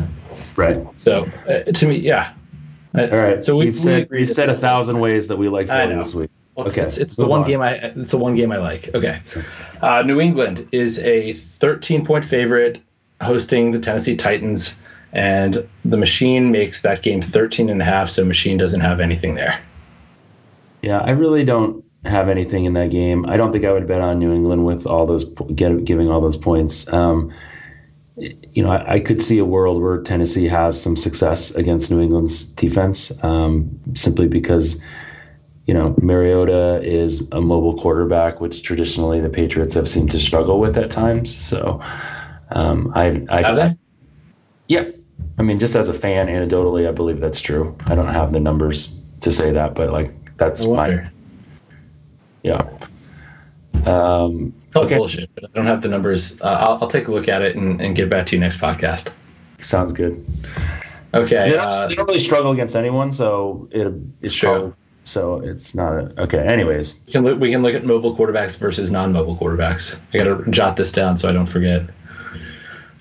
[0.56, 0.84] Right.
[0.96, 2.32] So uh, to me, yeah.
[2.94, 3.42] All right.
[3.42, 6.30] So we've we said we said a thousand ways that we like Philly this week.
[6.54, 6.82] Well, okay.
[6.82, 7.48] It's, it's the one on.
[7.48, 8.94] game I it's the one game I like.
[8.94, 9.20] Okay.
[9.82, 12.80] Uh, New England is a 13 point favorite
[13.20, 14.76] hosting the Tennessee Titans
[15.12, 19.34] and the machine makes that game 13 and a half so machine doesn't have anything
[19.34, 19.60] there.
[20.84, 23.24] Yeah, I really don't have anything in that game.
[23.24, 25.24] I don't think I would bet on New England with all those
[25.54, 26.92] get, giving all those points.
[26.92, 27.32] Um,
[28.16, 32.02] you know, I, I, could see a world where Tennessee has some success against New
[32.02, 34.84] England's defense, um, simply because
[35.66, 40.60] you know Mariota is a mobile quarterback, which traditionally the Patriots have seemed to struggle
[40.60, 41.34] with at times.
[41.34, 41.80] So,
[42.50, 43.76] um, I, I, have they?
[44.68, 44.84] Yeah,
[45.38, 47.74] I mean, just as a fan, anecdotally, I believe that's true.
[47.86, 51.10] I don't have the numbers to say that, but like that's my
[52.44, 52.68] yeah.
[53.86, 54.96] Um, okay.
[54.96, 55.30] bullshit.
[55.38, 56.40] I don't have the numbers.
[56.40, 58.60] Uh, I'll, I'll, take a look at it and, and get back to you next
[58.60, 59.12] podcast.
[59.58, 60.24] Sounds good.
[61.12, 61.50] Okay.
[61.50, 64.50] They don't, uh, they don't really struggle against anyone, so it, it's true.
[64.50, 64.72] Probably,
[65.04, 66.38] so it's not a, okay.
[66.38, 67.38] Anyways, we can look.
[67.38, 69.98] We can look at mobile quarterbacks versus non-mobile quarterbacks.
[70.12, 71.88] I got to jot this down so I don't forget.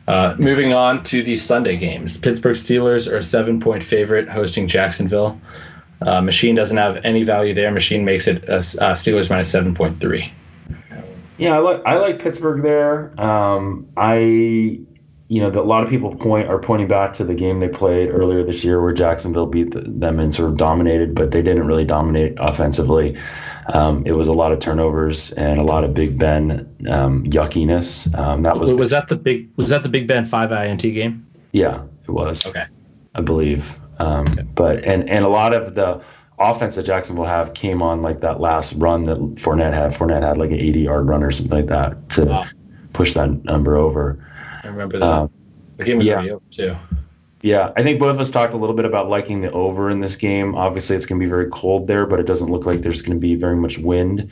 [0.07, 5.39] Uh, moving on to the Sunday games, Pittsburgh Steelers are a seven-point favorite hosting Jacksonville.
[6.05, 7.71] Uh, machine doesn't have any value there.
[7.71, 10.31] Machine makes it a, uh, Steelers minus seven point three.
[11.37, 13.19] Yeah, I like I like Pittsburgh there.
[13.19, 17.33] Um, I, you know, the, a lot of people point are pointing back to the
[17.33, 21.15] game they played earlier this year where Jacksonville beat the, them and sort of dominated,
[21.15, 23.17] but they didn't really dominate offensively.
[23.73, 26.51] Um, it was a lot of turnovers and a lot of Big Ben
[26.89, 28.13] um, yuckiness.
[28.17, 31.25] Um, that was was that the big was that the Big Ben five INT game?
[31.51, 32.45] Yeah, it was.
[32.45, 32.65] Okay,
[33.15, 33.79] I believe.
[33.99, 34.41] Um, okay.
[34.55, 36.01] But and and a lot of the
[36.39, 39.91] offense that Jacksonville have came on like that last run that Fournette had.
[39.91, 42.45] Fournette had like an 80 yard run or something like that to wow.
[42.93, 44.25] push that number over.
[44.63, 45.07] I remember that.
[45.07, 45.29] Um,
[45.77, 46.19] the game was yeah.
[46.21, 46.75] over too.
[47.41, 49.99] Yeah, I think both of us talked a little bit about liking the over in
[49.99, 50.55] this game.
[50.55, 53.17] Obviously, it's going to be very cold there, but it doesn't look like there's going
[53.17, 54.29] to be very much wind.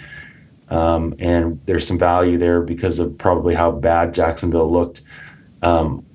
[0.69, 5.01] Um, and there's some value there because of probably how bad Jacksonville looked
[5.61, 6.05] um,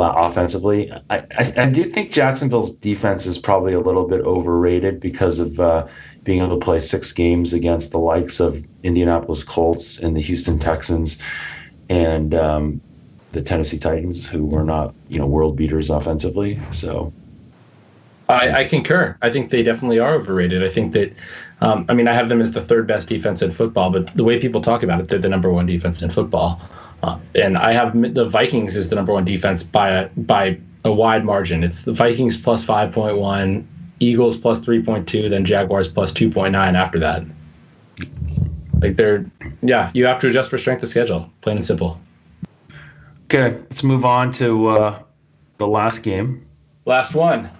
[0.00, 0.92] offensively.
[1.10, 5.60] I, I, I, do think Jacksonville's defense is probably a little bit overrated because of
[5.60, 5.86] uh,
[6.24, 10.58] being able to play six games against the likes of Indianapolis Colts and the Houston
[10.58, 11.22] Texans
[11.88, 12.80] and um,
[13.32, 16.60] the Tennessee Titans, who were not you know world beaters offensively.
[16.70, 17.12] So.
[18.28, 19.16] I, I concur.
[19.22, 20.64] I think they definitely are overrated.
[20.64, 21.12] I think that,
[21.60, 24.24] um, I mean, I have them as the third best defense in football, but the
[24.24, 26.60] way people talk about it, they're the number one defense in football.
[27.02, 30.92] Uh, and I have the Vikings is the number one defense by a, by a
[30.92, 31.62] wide margin.
[31.62, 33.64] It's the Vikings plus 5.1,
[34.00, 37.22] Eagles plus 3.2, then Jaguars plus 2.9 after that.
[38.80, 39.24] Like they're,
[39.62, 42.00] yeah, you have to adjust for strength of schedule, plain and simple.
[43.24, 45.02] Okay, let's move on to uh,
[45.58, 46.46] the last game.
[46.84, 47.50] Last one.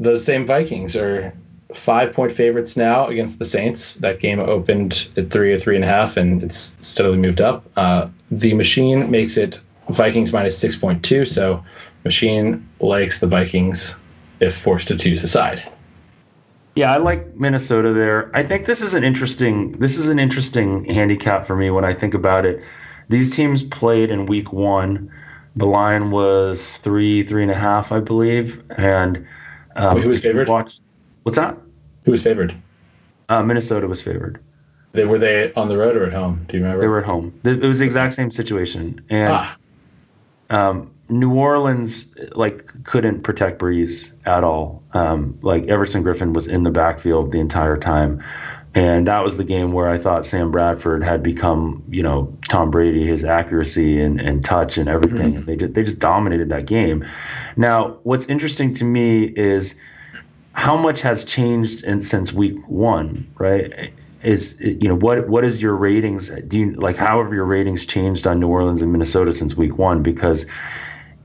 [0.00, 1.32] Those same Vikings are
[1.74, 3.94] five point favorites now against the Saints.
[3.96, 7.64] That game opened at three or three and a half, and it's steadily moved up.
[7.76, 11.64] Uh, the machine makes it Vikings minus 6.2, so
[12.04, 13.96] machine likes the Vikings
[14.40, 15.62] if forced to choose a side.
[16.74, 18.30] Yeah, I like Minnesota there.
[18.34, 21.94] I think this is an interesting this is an interesting handicap for me when I
[21.94, 22.62] think about it.
[23.08, 25.10] These teams played in week one.
[25.54, 28.62] The line was three, three and a half, I believe.
[28.76, 29.26] And
[29.76, 30.48] um, who was favored?
[30.48, 30.80] Watch,
[31.26, 31.58] what's that?
[32.04, 32.54] Who was favored?
[33.28, 34.40] Uh, Minnesota was favored.
[34.92, 36.46] They were they on the road or at home?
[36.46, 36.80] Do you remember?
[36.80, 37.36] They were at home.
[37.42, 39.56] It was the exact same situation, and ah.
[40.50, 44.84] um, New Orleans like couldn't protect Brees at all.
[44.92, 48.22] Um, like Everson Griffen was in the backfield the entire time,
[48.76, 52.70] and that was the game where I thought Sam Bradford had become, you know, Tom
[52.70, 55.34] Brady, his accuracy and, and touch and everything.
[55.34, 55.44] Mm-hmm.
[55.46, 57.04] They just, they just dominated that game.
[57.56, 59.80] Now, what's interesting to me is
[60.56, 63.92] how much has changed in, since week one, right?
[64.22, 67.84] is you know what what is your ratings do you like how have your ratings
[67.84, 70.46] changed on New Orleans and Minnesota since week 1 because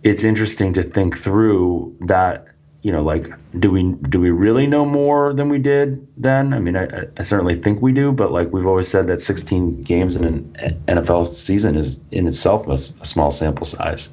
[0.03, 2.51] it's interesting to think through that
[2.81, 3.29] you know, like,
[3.59, 6.53] do we do we really know more than we did then?
[6.53, 9.83] I mean, I, I certainly think we do, but like we've always said, that 16
[9.83, 14.11] games in an NFL season is in itself a, a small sample size.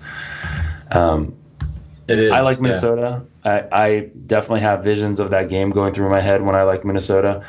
[0.91, 1.35] Um,
[2.09, 2.33] it is.
[2.33, 3.23] I like Minnesota.
[3.45, 3.69] Yeah.
[3.71, 6.85] I, I definitely have visions of that game going through my head when I like
[6.85, 7.45] Minnesota.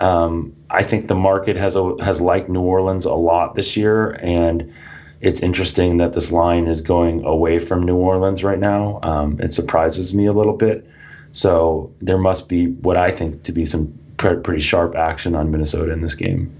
[0.00, 4.12] Um, I think the market has a, has liked New Orleans a lot this year,
[4.22, 4.72] and
[5.20, 9.00] it's interesting that this line is going away from New Orleans right now.
[9.02, 10.88] Um, it surprises me a little bit.
[11.32, 15.50] So there must be what I think to be some pre- pretty sharp action on
[15.50, 16.54] Minnesota in this game.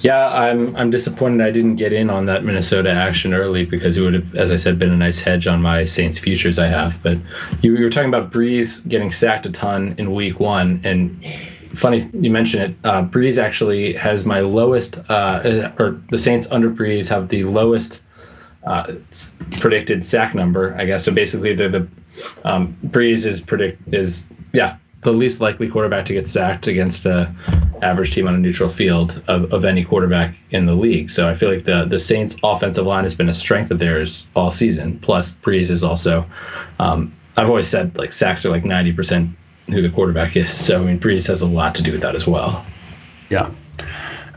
[0.00, 4.02] Yeah, I'm I'm disappointed I didn't get in on that Minnesota action early because it
[4.02, 7.02] would have, as I said, been a nice hedge on my Saints futures I have.
[7.02, 7.18] But
[7.62, 11.24] you, you were talking about Brees getting sacked a ton in Week One, and
[11.74, 12.76] funny you mention it.
[12.84, 18.00] Uh, Brees actually has my lowest, uh, or the Saints under Brees have the lowest
[18.64, 18.94] uh,
[19.58, 20.76] predicted sack number.
[20.78, 21.12] I guess so.
[21.12, 21.88] Basically, they're the
[22.44, 27.32] um, Brees is predict is yeah the least likely quarterback to get sacked against a
[27.82, 31.08] average team on a neutral field of, of any quarterback in the league.
[31.08, 34.28] So I feel like the the Saints offensive line has been a strength of theirs
[34.34, 34.98] all season.
[35.00, 36.26] Plus Brees is also
[36.80, 39.30] um, I've always said like sacks are like ninety percent
[39.68, 40.50] who the quarterback is.
[40.52, 42.64] So I mean Brees has a lot to do with that as well.
[43.30, 43.50] Yeah.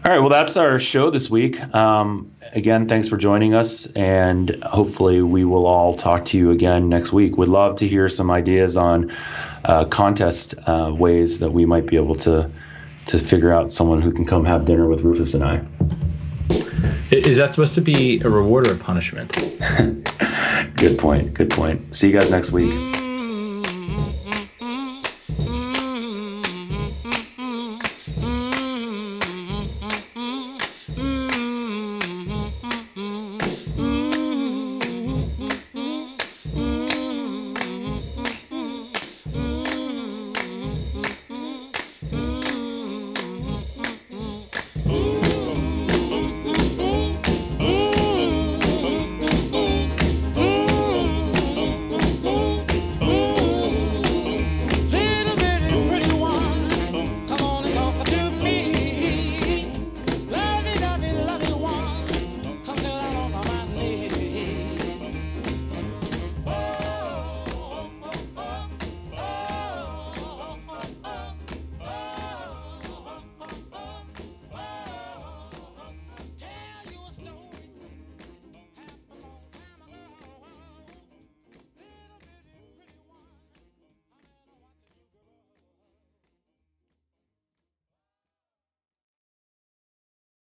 [0.04, 0.20] All right.
[0.20, 1.62] Well, that's our show this week.
[1.76, 6.90] Um, again, thanks for joining us, and hopefully we will all talk to you again
[6.90, 7.38] next week.
[7.38, 9.12] We'd love to hear some ideas on
[9.66, 12.50] uh, contest uh, ways that we might be able to
[13.08, 15.66] to figure out someone who can come have dinner with Rufus and I.
[17.12, 19.32] Is that supposed to be a reward or a punishment?
[20.76, 21.34] Good point.
[21.34, 21.94] Good point.
[21.96, 23.01] See you guys next week.